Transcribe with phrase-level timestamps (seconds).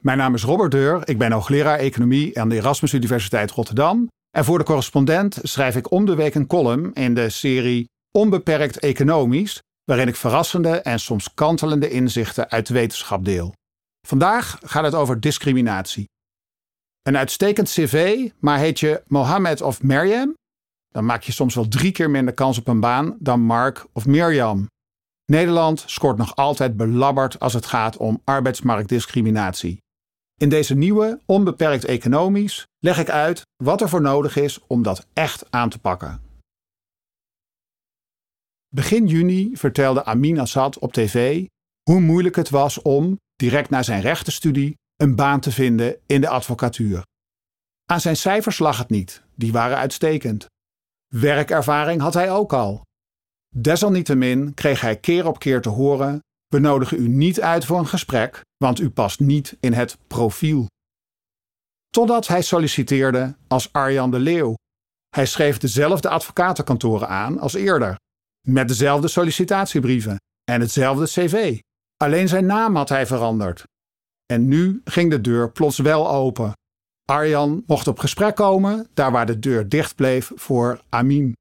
[0.00, 4.08] Mijn naam is Robert Deur, ik ben hoogleraar economie aan de Erasmus Universiteit Rotterdam.
[4.30, 8.78] En voor de correspondent schrijf ik om de week een column in de serie Onbeperkt
[8.78, 13.52] Economisch, waarin ik verrassende en soms kantelende inzichten uit de wetenschap deel.
[14.06, 16.04] Vandaag gaat het over discriminatie.
[17.02, 20.34] Een uitstekend cv, maar heet je Mohammed of Maryam?
[20.88, 24.06] Dan maak je soms wel drie keer minder kans op een baan dan Mark of
[24.06, 24.66] Mirjam.
[25.24, 29.80] Nederland scoort nog altijd belabberd als het gaat om arbeidsmarktdiscriminatie.
[30.40, 35.06] In deze nieuwe, onbeperkt economisch, leg ik uit wat er voor nodig is om dat
[35.12, 36.20] echt aan te pakken.
[38.68, 41.46] Begin juni vertelde Amin Assad op tv
[41.82, 46.28] hoe moeilijk het was om, direct na zijn rechtenstudie, een baan te vinden in de
[46.28, 47.02] advocatuur.
[47.86, 50.46] Aan zijn cijfers lag het niet, die waren uitstekend.
[51.06, 52.82] Werkervaring had hij ook al.
[53.56, 56.20] Desalniettemin kreeg hij keer op keer te horen:
[56.50, 60.66] we nodigen u niet uit voor een gesprek, want u past niet in het profiel.
[61.88, 64.54] Totdat hij solliciteerde als Arjan de Leeuw.
[65.08, 67.96] Hij schreef dezelfde advocatenkantoren aan als eerder,
[68.48, 71.58] met dezelfde sollicitatiebrieven en hetzelfde cv.
[71.96, 73.64] Alleen zijn naam had hij veranderd.
[74.26, 76.52] En nu ging de deur plots wel open.
[77.04, 81.32] Arjan mocht op gesprek komen, daar waar de deur dicht bleef voor Amin.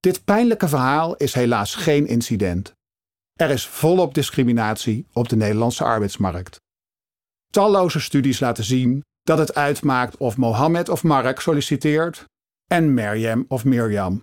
[0.00, 2.72] Dit pijnlijke verhaal is helaas geen incident.
[3.34, 6.56] Er is volop discriminatie op de Nederlandse arbeidsmarkt.
[7.50, 12.24] Talloze studies laten zien dat het uitmaakt of Mohammed of Mark solliciteert
[12.66, 14.20] en Maryam of Mirjam.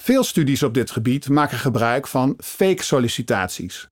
[0.00, 3.86] Veel studies op dit gebied maken gebruik van fake sollicitaties.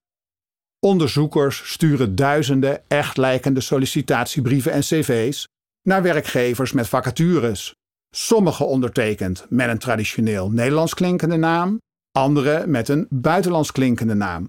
[0.79, 5.47] Onderzoekers sturen duizenden echt lijkende sollicitatiebrieven en cv's
[5.83, 7.75] naar werkgevers met vacatures.
[8.15, 11.79] Sommige ondertekend met een traditioneel Nederlands klinkende naam,
[12.13, 14.47] andere met een buitenlands klinkende naam.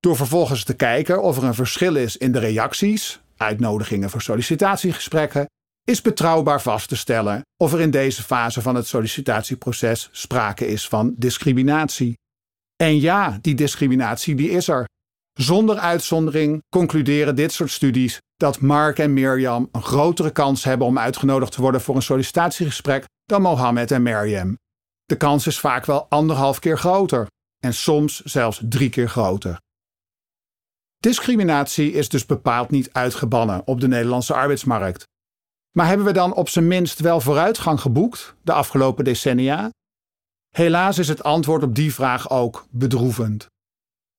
[0.00, 5.46] Door vervolgens te kijken of er een verschil is in de reacties, uitnodigingen voor sollicitatiegesprekken,
[5.84, 10.88] is betrouwbaar vast te stellen of er in deze fase van het sollicitatieproces sprake is
[10.88, 12.18] van discriminatie.
[12.76, 14.84] En ja, die discriminatie die is er.
[15.32, 20.98] Zonder uitzondering concluderen dit soort studies dat Mark en Mirjam een grotere kans hebben om
[20.98, 24.56] uitgenodigd te worden voor een sollicitatiegesprek dan Mohammed en Maryam.
[25.06, 27.26] De kans is vaak wel anderhalf keer groter
[27.58, 29.60] en soms zelfs drie keer groter.
[30.98, 35.04] Discriminatie is dus bepaald niet uitgebannen op de Nederlandse arbeidsmarkt.
[35.76, 39.70] Maar hebben we dan op zijn minst wel vooruitgang geboekt de afgelopen decennia?
[40.48, 43.46] Helaas is het antwoord op die vraag ook bedroevend.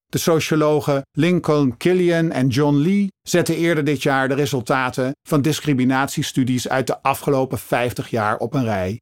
[0.05, 6.69] De sociologen Lincoln Killian en John Lee zetten eerder dit jaar de resultaten van discriminatiestudies
[6.69, 8.99] uit de afgelopen 50 jaar op een rij.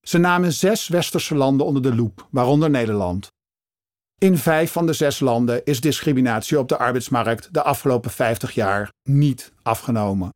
[0.00, 3.28] Ze namen zes westerse landen onder de loep, waaronder Nederland.
[4.18, 8.92] In vijf van de zes landen is discriminatie op de arbeidsmarkt de afgelopen 50 jaar
[9.02, 10.30] niet afgenomen.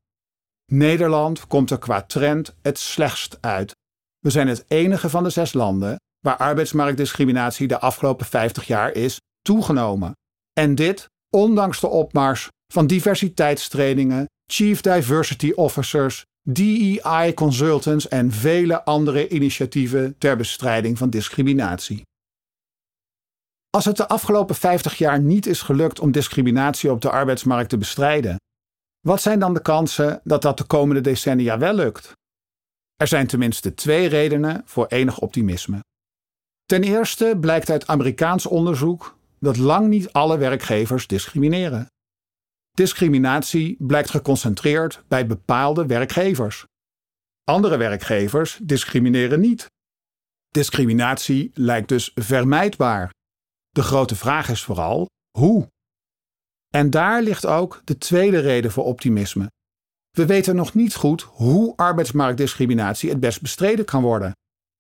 [0.73, 3.73] Nederland komt er qua trend het slechtst uit.
[4.19, 9.21] We zijn het enige van de zes landen waar arbeidsmarktdiscriminatie de afgelopen 50 jaar is
[9.43, 10.13] toegenomen.
[10.53, 19.29] En dit ondanks de opmars van diversiteitstrainingen, chief diversity officers, DEI consultants en vele andere
[19.29, 22.03] initiatieven ter bestrijding van discriminatie.
[23.71, 27.79] Als het de afgelopen 50 jaar niet is gelukt om discriminatie op de arbeidsmarkt te
[27.79, 28.37] bestrijden,
[29.01, 32.13] wat zijn dan de kansen dat dat de komende decennia wel lukt?
[32.97, 35.81] Er zijn tenminste twee redenen voor enig optimisme.
[36.65, 41.87] Ten eerste blijkt uit Amerikaans onderzoek dat lang niet alle werkgevers discrimineren.
[42.75, 46.65] Discriminatie blijkt geconcentreerd bij bepaalde werkgevers.
[47.45, 49.67] Andere werkgevers discrimineren niet.
[50.49, 53.13] Discriminatie lijkt dus vermijdbaar.
[53.69, 55.07] De grote vraag is vooral
[55.39, 55.69] hoe.
[56.69, 59.51] En daar ligt ook de tweede reden voor optimisme.
[60.11, 64.33] We weten nog niet goed hoe arbeidsmarktdiscriminatie het best bestreden kan worden.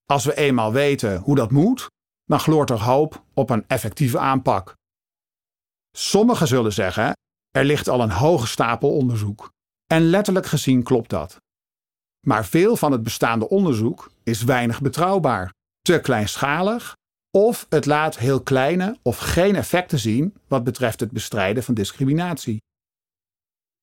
[0.04, 1.86] Als we eenmaal weten hoe dat moet,
[2.24, 4.74] dan gloort er hoop op een effectieve aanpak.
[5.96, 7.12] Sommigen zullen zeggen:
[7.56, 9.50] er ligt al een hoge stapel onderzoek.
[9.86, 11.36] En letterlijk gezien klopt dat.
[12.26, 15.52] Maar veel van het bestaande onderzoek is weinig betrouwbaar,
[15.82, 16.94] te kleinschalig
[17.30, 22.62] of het laat heel kleine of geen effecten zien wat betreft het bestrijden van discriminatie.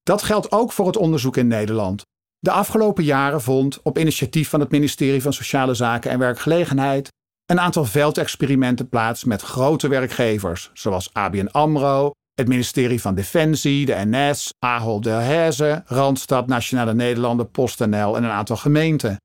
[0.04, 2.02] Dat geldt ook voor het onderzoek in Nederland.
[2.40, 7.10] De afgelopen jaren vond, op initiatief van het ministerie van Sociale Zaken en Werkgelegenheid,
[7.46, 14.02] een aantal veldexperimenten plaats met grote werkgevers, zoals ABN Amro, het ministerie van Defensie, de
[14.06, 19.18] NS, Ahold Delhaize, Randstad, Nationale Nederlanden, PostNL en een aantal gemeenten.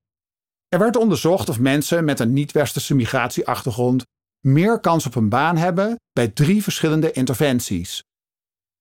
[0.69, 4.05] Er werd onderzocht of mensen met een niet-westerse migratieachtergrond
[4.47, 8.03] meer kans op een baan hebben bij drie verschillende interventies.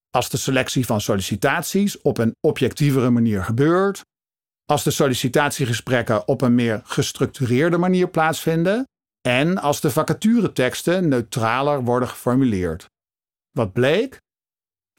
[0.09, 4.01] als de selectie van sollicitaties op een objectievere manier gebeurt,
[4.65, 8.87] als de sollicitatiegesprekken op een meer gestructureerde manier plaatsvinden
[9.21, 12.87] en als de vacatureteksten neutraler worden geformuleerd.
[13.55, 14.17] Wat bleek?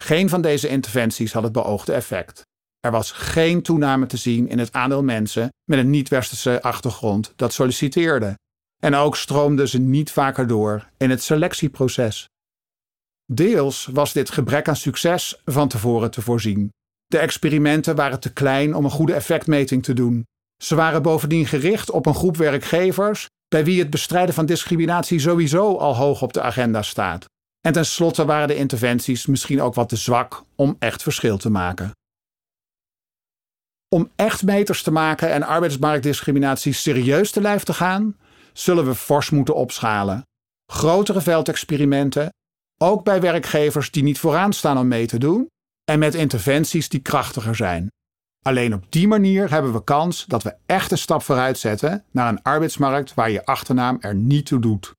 [0.02, 2.42] Geen van deze interventies had het beoogde effect.
[2.80, 7.52] Er was geen toename te zien in het aandeel mensen met een niet-westerse achtergrond dat
[7.52, 8.38] solliciteerde.
[8.82, 12.28] En ook stroomden ze niet vaker door in het selectieproces.
[13.32, 16.72] Deels was dit gebrek aan succes van tevoren te voorzien.
[17.06, 20.24] De experimenten waren te klein om een goede effectmeting te doen.
[20.62, 25.76] Ze waren bovendien gericht op een groep werkgevers bij wie het bestrijden van discriminatie sowieso
[25.76, 27.26] al hoog op de agenda staat.
[27.66, 31.90] En tenslotte waren de interventies misschien ook wat te zwak om echt verschil te maken.
[33.88, 38.16] Om echt meters te maken en arbeidsmarktdiscriminatie serieus te lijf te gaan,
[38.52, 40.22] zullen we fors moeten opschalen.
[40.72, 42.28] Grotere veldexperimenten,
[42.78, 45.46] ook bij werkgevers die niet vooraan staan om mee te doen,
[45.84, 47.88] en met interventies die krachtiger zijn.
[48.42, 52.28] Alleen op die manier hebben we kans dat we echt een stap vooruit zetten naar
[52.28, 54.94] een arbeidsmarkt waar je achternaam er niet toe doet.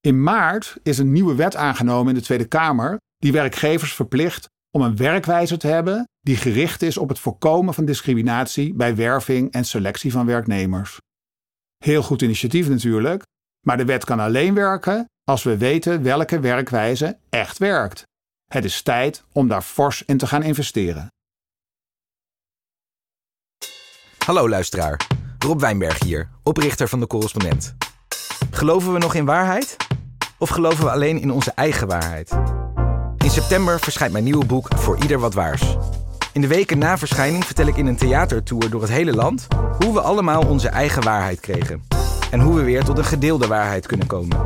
[0.00, 4.82] In maart is een nieuwe wet aangenomen in de Tweede Kamer die werkgevers verplicht om
[4.82, 9.64] een werkwijze te hebben die gericht is op het voorkomen van discriminatie bij werving en
[9.64, 10.98] selectie van werknemers.
[11.84, 13.22] Heel goed initiatief natuurlijk,
[13.66, 18.02] maar de wet kan alleen werken als we weten welke werkwijze echt werkt.
[18.52, 21.08] Het is tijd om daar fors in te gaan investeren.
[24.24, 25.06] Hallo luisteraar,
[25.38, 27.74] Rob Wijnberg hier, oprichter van de correspondent.
[28.50, 29.76] Geloven we nog in waarheid?
[30.40, 32.30] Of geloven we alleen in onze eigen waarheid?
[33.18, 35.76] In september verschijnt mijn nieuwe boek Voor Ieder Wat Waars.
[36.32, 39.46] In de weken na verschijning vertel ik in een theatertour door het hele land
[39.78, 41.82] hoe we allemaal onze eigen waarheid kregen.
[42.30, 44.38] En hoe we weer tot een gedeelde waarheid kunnen komen.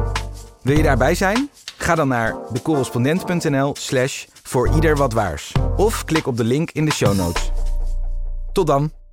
[0.62, 1.50] Wil je daarbij zijn?
[1.76, 5.52] Ga dan naar decorrespondent.nl slash voor ieder wat waars.
[5.76, 7.50] Of klik op de link in de show notes.
[8.52, 9.03] Tot dan!